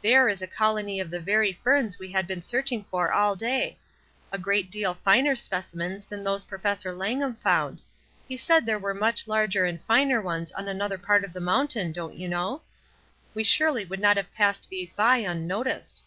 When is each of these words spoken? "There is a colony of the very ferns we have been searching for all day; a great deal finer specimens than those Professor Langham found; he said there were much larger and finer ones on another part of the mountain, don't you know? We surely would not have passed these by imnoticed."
"There 0.00 0.30
is 0.30 0.40
a 0.40 0.46
colony 0.46 0.98
of 0.98 1.10
the 1.10 1.20
very 1.20 1.52
ferns 1.52 1.98
we 1.98 2.10
have 2.12 2.26
been 2.26 2.40
searching 2.40 2.84
for 2.84 3.12
all 3.12 3.36
day; 3.36 3.76
a 4.32 4.38
great 4.38 4.70
deal 4.70 4.94
finer 4.94 5.34
specimens 5.34 6.06
than 6.06 6.24
those 6.24 6.44
Professor 6.44 6.94
Langham 6.94 7.34
found; 7.34 7.82
he 8.26 8.34
said 8.34 8.64
there 8.64 8.78
were 8.78 8.94
much 8.94 9.28
larger 9.28 9.66
and 9.66 9.78
finer 9.82 10.22
ones 10.22 10.50
on 10.52 10.68
another 10.68 10.96
part 10.96 11.22
of 11.22 11.34
the 11.34 11.38
mountain, 11.42 11.92
don't 11.92 12.16
you 12.16 12.28
know? 12.30 12.62
We 13.34 13.44
surely 13.44 13.84
would 13.84 14.00
not 14.00 14.16
have 14.16 14.32
passed 14.32 14.70
these 14.70 14.94
by 14.94 15.18
imnoticed." 15.20 16.04